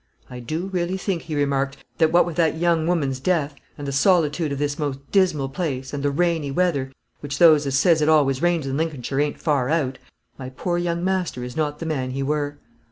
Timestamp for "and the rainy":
5.93-6.49